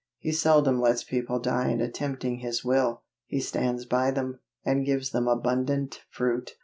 He 0.17 0.31
seldom 0.31 0.79
lets 0.81 1.03
people 1.03 1.37
die 1.39 1.67
in 1.69 1.79
attempting 1.79 2.37
His 2.39 2.65
will. 2.65 3.03
He 3.27 3.39
stands 3.39 3.85
by 3.85 4.09
them, 4.09 4.39
and 4.65 4.83
gives 4.83 5.11
them 5.11 5.27
abundant 5.27 6.01
fruit. 6.09 6.55